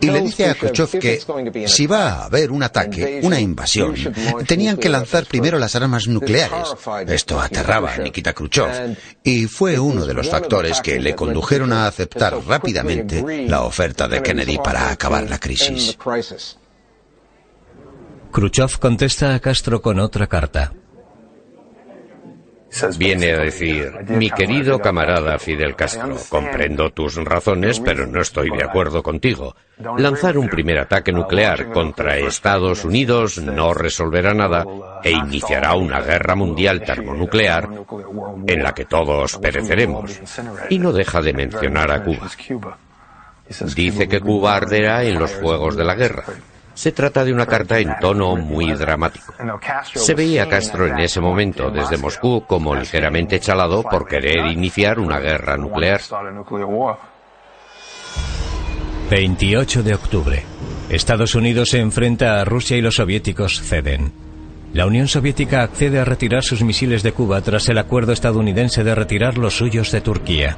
[0.00, 1.20] Y le dice a Khrushchev que
[1.66, 3.94] si va a haber un ataque, una invasión,
[4.46, 6.74] tenían que lanzar primero las armas nucleares.
[7.06, 11.86] Esto aterraba a Nikita Khrushchev y fue uno de los factores que le condujeron a
[11.86, 15.98] aceptar rápidamente la oferta de Kennedy para acabar la crisis.
[18.32, 20.72] Khrushchev contesta a Castro con otra carta.
[22.98, 28.62] Viene a decir, mi querido camarada Fidel Castro, comprendo tus razones, pero no estoy de
[28.62, 29.56] acuerdo contigo.
[29.96, 34.64] Lanzar un primer ataque nuclear contra Estados Unidos no resolverá nada
[35.02, 37.68] e iniciará una guerra mundial termonuclear
[38.46, 40.20] en la que todos pereceremos.
[40.68, 42.28] Y no deja de mencionar a Cuba.
[43.74, 46.24] Dice que Cuba arderá en los fuegos de la guerra.
[46.78, 49.34] Se trata de una carta en tono muy dramático.
[49.96, 55.00] Se veía a Castro en ese momento desde Moscú como ligeramente chalado por querer iniciar
[55.00, 56.00] una guerra nuclear.
[59.10, 60.44] 28 de octubre.
[60.88, 64.12] Estados Unidos se enfrenta a Rusia y los soviéticos ceden.
[64.72, 68.94] La Unión Soviética accede a retirar sus misiles de Cuba tras el acuerdo estadounidense de
[68.94, 70.56] retirar los suyos de Turquía.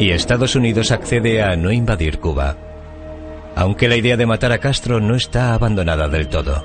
[0.00, 2.56] Y Estados Unidos accede a no invadir Cuba
[3.56, 6.64] aunque la idea de matar a Castro no está abandonada del todo.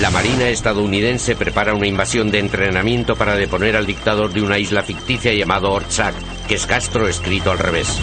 [0.00, 4.82] La Marina estadounidense prepara una invasión de entrenamiento para deponer al dictador de una isla
[4.82, 6.14] ficticia llamado Ortsak,
[6.48, 8.00] que es Castro escrito al revés.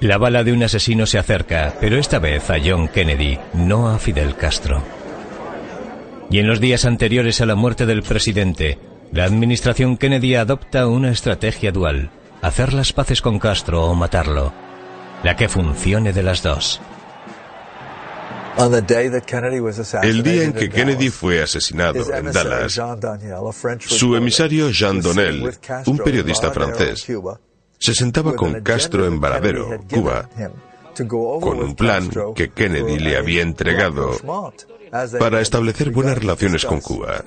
[0.00, 3.98] La bala de un asesino se acerca, pero esta vez a John Kennedy, no a
[3.98, 4.82] Fidel Castro.
[6.30, 8.78] Y en los días anteriores a la muerte del presidente,
[9.12, 12.10] la administración Kennedy adopta una estrategia dual
[12.42, 14.52] hacer las paces con Castro o matarlo.
[15.22, 16.80] La que funcione de las dos.
[20.02, 22.80] El día en que Kennedy fue asesinado en Dallas,
[23.80, 25.50] su emisario Jean Donnell,
[25.86, 27.06] un periodista francés,
[27.78, 30.28] se sentaba con Castro en Varadero, Cuba,
[31.08, 34.12] con un plan que Kennedy le había entregado
[35.18, 37.24] para establecer buenas relaciones con Cuba.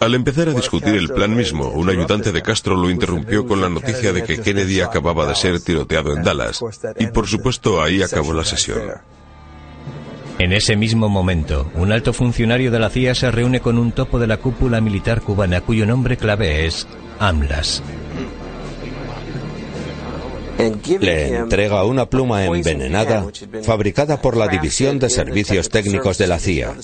[0.00, 3.68] Al empezar a discutir el plan mismo, un ayudante de Castro lo interrumpió con la
[3.68, 6.62] noticia de que Kennedy acababa de ser tiroteado en Dallas.
[6.98, 8.80] Y por supuesto ahí acabó la sesión.
[10.38, 14.18] En ese mismo momento, un alto funcionario de la CIA se reúne con un topo
[14.18, 16.86] de la cúpula militar cubana cuyo nombre clave es
[17.18, 17.82] AMLAS.
[21.00, 23.26] Le entrega una pluma envenenada
[23.62, 26.74] fabricada por la División de Servicios Técnicos de la CIA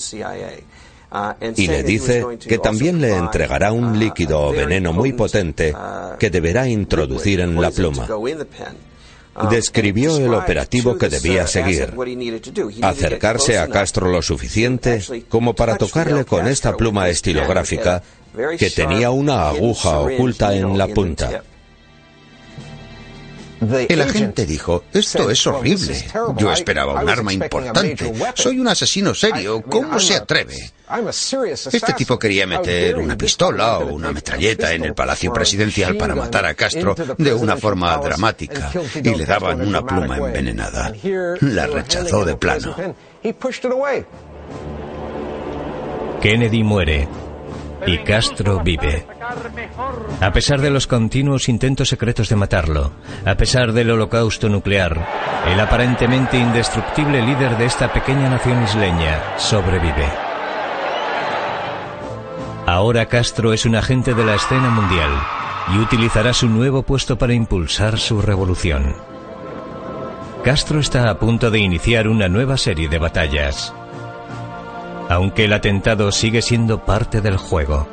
[1.55, 5.73] y le dice que también le entregará un líquido o veneno muy potente
[6.19, 8.07] que deberá introducir en la pluma.
[9.49, 11.93] Describió el operativo que debía seguir.
[12.81, 18.03] Acercarse a Castro lo suficiente como para tocarle con esta pluma estilográfica
[18.57, 21.43] que tenía una aguja oculta en la punta.
[23.89, 26.05] El agente dijo, esto es horrible.
[26.37, 28.13] Yo esperaba un arma importante.
[28.35, 29.61] Soy un asesino serio.
[29.61, 30.71] ¿Cómo se atreve?
[31.09, 36.45] Este tipo quería meter una pistola o una metralleta en el Palacio Presidencial para matar
[36.45, 40.93] a Castro de una forma dramática y le daban una pluma envenenada.
[41.41, 42.75] La rechazó de plano.
[46.21, 47.07] Kennedy muere
[47.85, 49.05] y Castro vive.
[50.21, 52.91] A pesar de los continuos intentos secretos de matarlo,
[53.25, 55.07] a pesar del holocausto nuclear,
[55.47, 60.07] el aparentemente indestructible líder de esta pequeña nación isleña sobrevive.
[62.65, 65.11] Ahora Castro es un agente de la escena mundial
[65.73, 68.95] y utilizará su nuevo puesto para impulsar su revolución.
[70.43, 73.73] Castro está a punto de iniciar una nueva serie de batallas
[75.09, 77.87] aunque el atentado sigue siendo parte del juego.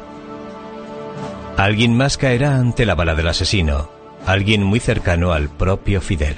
[1.57, 3.91] Alguien más caerá ante la bala del asesino,
[4.27, 6.37] alguien muy cercano al propio Fidel.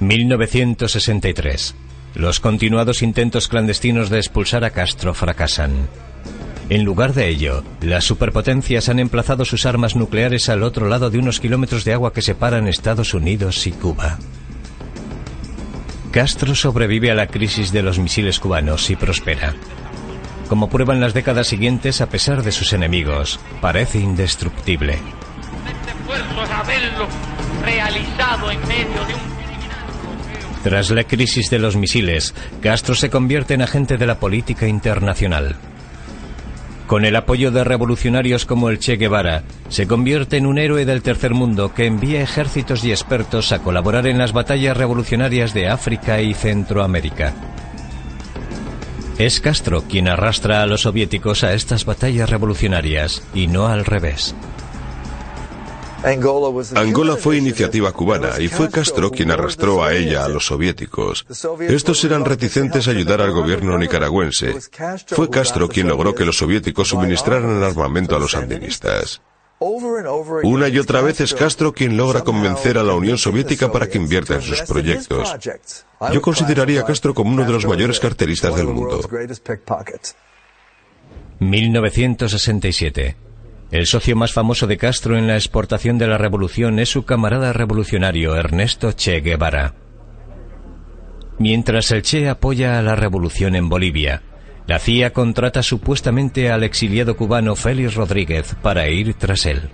[0.00, 1.74] ...1963...
[2.14, 5.88] Los continuados intentos clandestinos de expulsar a Castro fracasan.
[6.70, 11.18] En lugar de ello, las superpotencias han emplazado sus armas nucleares al otro lado de
[11.18, 14.18] unos kilómetros de agua que separan Estados Unidos y Cuba.
[16.10, 19.54] Castro sobrevive a la crisis de los misiles cubanos y prospera.
[20.48, 24.98] Como prueban las décadas siguientes, a pesar de sus enemigos, parece indestructible.
[30.62, 35.56] Tras la crisis de los misiles, Castro se convierte en agente de la política internacional.
[36.88, 41.02] Con el apoyo de revolucionarios como el Che Guevara, se convierte en un héroe del
[41.02, 46.22] tercer mundo que envía ejércitos y expertos a colaborar en las batallas revolucionarias de África
[46.22, 47.34] y Centroamérica.
[49.18, 54.34] Es Castro quien arrastra a los soviéticos a estas batallas revolucionarias y no al revés.
[56.02, 61.26] Angola fue iniciativa cubana y fue Castro quien arrastró a ella a los soviéticos.
[61.60, 64.54] Estos eran reticentes a ayudar al gobierno nicaragüense.
[65.08, 69.20] Fue Castro quien logró que los soviéticos suministraran armamento a los sandinistas.
[69.60, 73.98] Una y otra vez es Castro quien logra convencer a la Unión Soviética para que
[73.98, 75.34] invierta en sus proyectos.
[76.12, 79.00] Yo consideraría a Castro como uno de los mayores carteristas del mundo.
[81.40, 83.27] 1967.
[83.70, 87.52] El socio más famoso de Castro en la exportación de la revolución es su camarada
[87.52, 89.74] revolucionario Ernesto Che Guevara.
[91.38, 94.22] Mientras el Che apoya a la revolución en Bolivia,
[94.66, 99.70] la CIA contrata supuestamente al exiliado cubano Félix Rodríguez para ir tras él.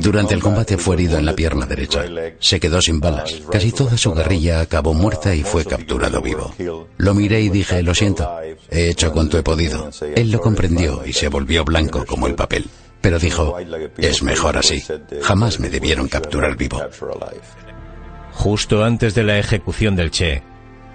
[0.00, 2.04] Durante el combate fue herido en la pierna derecha.
[2.38, 3.34] Se quedó sin balas.
[3.50, 6.54] Casi toda su guerrilla acabó muerta y fue capturado vivo.
[6.98, 8.28] Lo miré y dije, lo siento,
[8.70, 9.90] he hecho cuanto he podido.
[10.14, 12.66] Él lo comprendió y se volvió blanco como el papel.
[13.00, 13.56] Pero dijo,
[13.98, 14.82] es mejor así.
[15.22, 16.82] Jamás me debieron capturar vivo.
[18.32, 20.42] Justo antes de la ejecución del Che,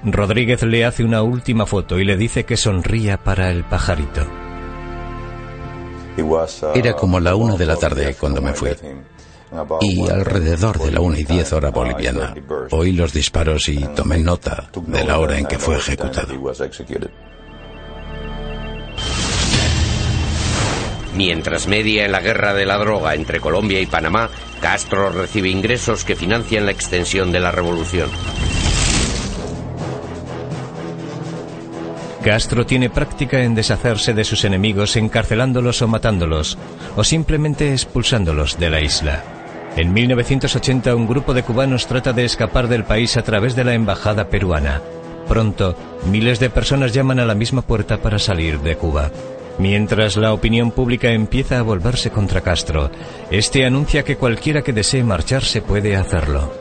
[0.03, 4.48] Rodríguez le hace una última foto y le dice que sonría para el pajarito.
[6.73, 8.71] Era como la una de la tarde cuando me fui.
[9.81, 12.35] Y alrededor de la una y diez hora boliviana,
[12.71, 16.33] oí los disparos y tomé nota de la hora en que fue ejecutado.
[21.15, 24.29] Mientras media en la guerra de la droga entre Colombia y Panamá,
[24.61, 28.09] Castro recibe ingresos que financian la extensión de la revolución.
[32.23, 36.57] Castro tiene práctica en deshacerse de sus enemigos encarcelándolos o matándolos,
[36.97, 39.23] o simplemente expulsándolos de la isla.
[39.77, 43.73] En 1980 un grupo de cubanos trata de escapar del país a través de la
[43.73, 44.81] embajada peruana.
[45.29, 45.75] Pronto,
[46.11, 49.11] miles de personas llaman a la misma puerta para salir de Cuba.
[49.57, 52.91] Mientras la opinión pública empieza a volverse contra Castro,
[53.31, 56.51] este anuncia que cualquiera que desee marcharse puede hacerlo.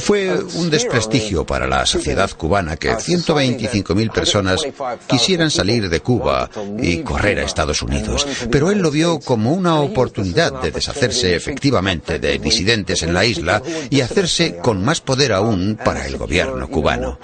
[0.00, 4.60] Fue un desprestigio para la sociedad cubana que 125.000 personas
[5.06, 9.80] quisieran salir de Cuba y correr a Estados Unidos, pero él lo vio como una
[9.80, 15.78] oportunidad de deshacerse efectivamente de disidentes en la isla y hacerse con más poder aún
[15.82, 17.18] para el gobierno cubano.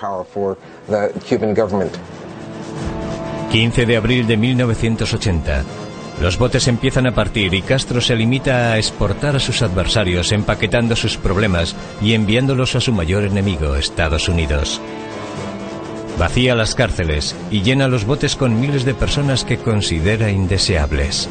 [3.50, 5.83] 15 de abril de 1980.
[6.20, 10.94] Los botes empiezan a partir y Castro se limita a exportar a sus adversarios empaquetando
[10.96, 14.80] sus problemas y enviándolos a su mayor enemigo, Estados Unidos.
[16.18, 21.28] Vacía las cárceles y llena los botes con miles de personas que considera indeseables.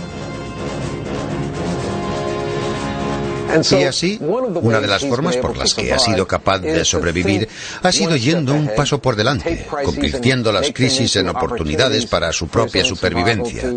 [3.72, 7.48] Y así, una de las formas por las que ha sido capaz de sobrevivir
[7.82, 12.84] ha sido yendo un paso por delante, convirtiendo las crisis en oportunidades para su propia
[12.84, 13.74] supervivencia,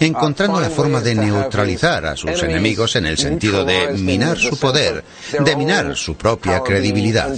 [0.00, 5.04] encontrando la forma de neutralizar a sus enemigos en el sentido de minar su poder,
[5.38, 7.30] de minar su propia credibilidad.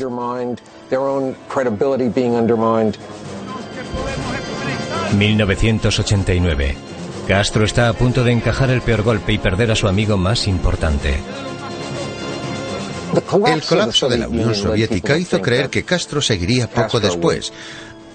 [5.17, 6.75] ...1989...
[7.27, 10.47] Castro está a punto de encajar el peor golpe y perder a su amigo más
[10.47, 11.19] importante.
[13.47, 17.53] El colapso de la Unión Soviética hizo creer que Castro seguiría poco después,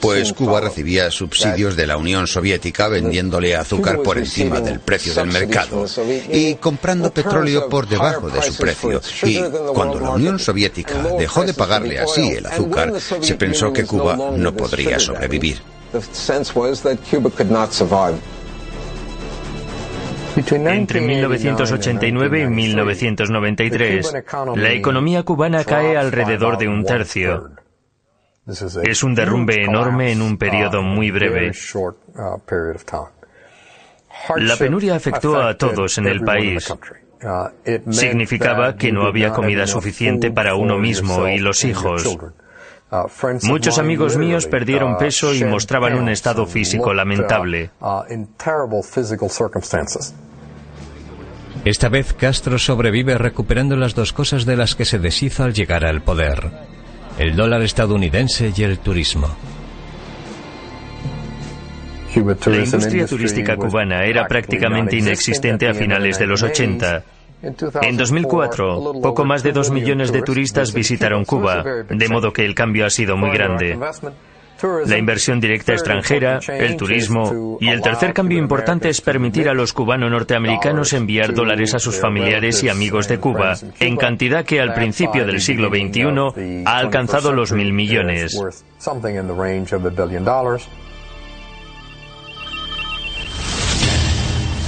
[0.02, 5.28] pues Cuba recibía subsidios de la Unión Soviética vendiéndole azúcar por encima del precio del
[5.28, 5.86] mercado
[6.30, 9.02] y comprando petróleo por debajo de su precio.
[9.24, 9.40] Y
[9.74, 14.54] cuando la Unión Soviética dejó de pagarle así el azúcar, se pensó que Cuba no
[14.54, 15.62] podría sobrevivir.
[20.36, 24.14] Entre 1989 y 1993,
[24.56, 27.52] la economía cubana cae alrededor de un tercio.
[28.84, 31.52] Es un derrumbe enorme en un periodo muy breve.
[34.38, 36.74] La penuria afectó a todos en el país.
[37.90, 42.18] Significaba que no había comida suficiente para uno mismo y los hijos.
[43.44, 47.72] Muchos amigos míos perdieron peso y mostraban un estado físico lamentable.
[51.64, 55.86] Esta vez Castro sobrevive recuperando las dos cosas de las que se deshizo al llegar
[55.86, 56.52] al poder,
[57.18, 59.30] el dólar estadounidense y el turismo.
[62.16, 67.04] La industria turística cubana era prácticamente inexistente a finales de los 80.
[67.44, 72.54] En 2004, poco más de dos millones de turistas visitaron Cuba, de modo que el
[72.54, 73.78] cambio ha sido muy grande.
[74.86, 79.74] la inversión directa extranjera, el turismo y el tercer cambio importante es permitir a los
[79.74, 85.26] cubano-norteamericanos enviar dólares a sus familiares y amigos de Cuba en cantidad que al principio
[85.26, 88.40] del siglo XXI ha alcanzado los mil millones.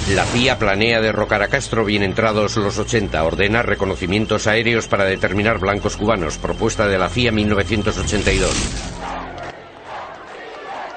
[0.10, 3.24] La CIA planea derrocar a Castro bien entrados los 80.
[3.24, 6.38] Ordena reconocimientos aéreos para determinar blancos cubanos.
[6.38, 8.52] Propuesta de la CIA 1982.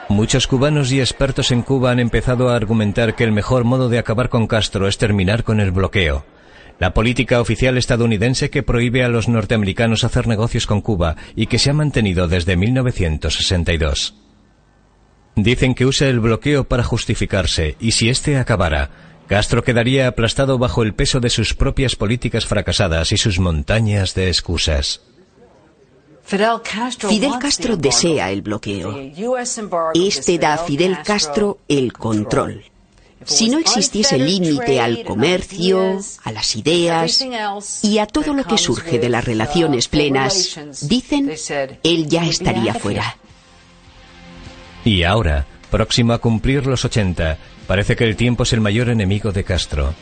[0.09, 3.99] Muchos cubanos y expertos en Cuba han empezado a argumentar que el mejor modo de
[3.99, 6.25] acabar con Castro es terminar con el bloqueo.
[6.81, 11.61] La política oficial estadounidense que prohíbe a los norteamericanos hacer negocios con Cuba y que
[11.61, 14.26] se ha mantenido desde 1962.
[15.37, 18.91] Dicen que usa el bloqueo para justificarse, y si éste acabara,
[19.27, 24.29] Castro quedaría aplastado bajo el peso de sus propias políticas fracasadas y sus montañas de
[24.29, 25.03] excusas.
[26.25, 28.99] Fidel Castro desea el bloqueo.
[29.95, 32.65] Este da a Fidel Castro el control.
[33.25, 37.25] Si no existiese límite al comercio, a las ideas
[37.83, 41.31] y a todo lo que surge de las relaciones plenas, dicen,
[41.83, 43.17] él ya estaría fuera.
[44.87, 49.33] Y ahora, próximo a cumplir los 80, parece que el tiempo es el mayor enemigo
[49.33, 49.93] de Castro.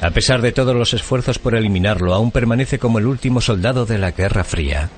[0.00, 3.98] A pesar de todos los esfuerzos por eliminarlo, aún permanece como el último soldado de
[3.98, 4.88] la Guerra Fría.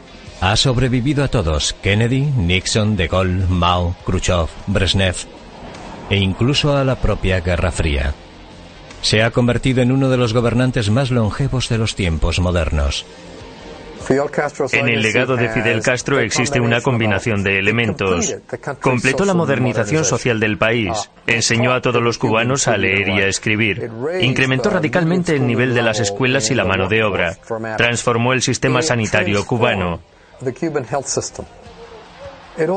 [0.41, 5.17] Ha sobrevivido a todos, Kennedy, Nixon, De Gaulle, Mao, Khrushchev, Brezhnev
[6.09, 8.15] e incluso a la propia Guerra Fría.
[9.03, 13.05] Se ha convertido en uno de los gobernantes más longevos de los tiempos modernos.
[14.09, 18.37] En el legado de Fidel Castro existe una combinación de elementos.
[18.81, 23.27] Completó la modernización social del país, enseñó a todos los cubanos a leer y a
[23.27, 23.91] escribir,
[24.21, 27.37] incrementó radicalmente el nivel de las escuelas y la mano de obra,
[27.77, 30.01] transformó el sistema sanitario cubano.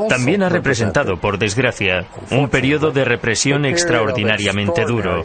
[0.08, 5.24] También ha representado, por desgracia, un periodo de represión extraordinariamente duro.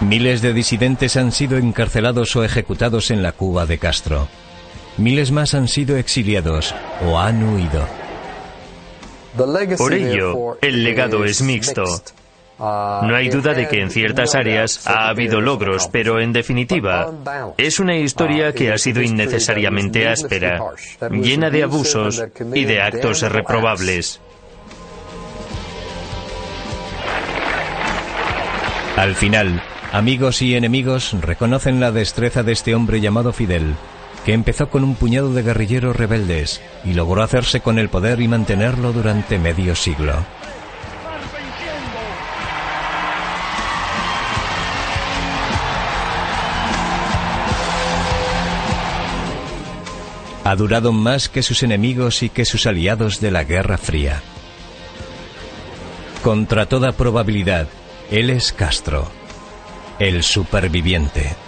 [0.00, 4.28] Miles de disidentes han sido encarcelados o ejecutados en la Cuba de Castro.
[4.96, 6.74] Miles más han sido exiliados
[7.04, 7.86] o han huido.
[9.76, 11.84] Por ello, el legado es mixto.
[12.58, 17.12] No hay duda de que en ciertas áreas ha habido logros, pero en definitiva,
[17.56, 20.60] es una historia que ha sido innecesariamente áspera,
[21.10, 22.24] llena de abusos
[22.54, 24.20] y de actos reprobables.
[28.96, 29.62] Al final,
[29.92, 33.74] Amigos y enemigos reconocen la destreza de este hombre llamado Fidel,
[34.26, 38.28] que empezó con un puñado de guerrilleros rebeldes y logró hacerse con el poder y
[38.28, 40.12] mantenerlo durante medio siglo.
[50.44, 54.20] Ha durado más que sus enemigos y que sus aliados de la Guerra Fría.
[56.22, 57.68] Contra toda probabilidad,
[58.10, 59.17] él es Castro
[59.98, 61.47] el superviviente.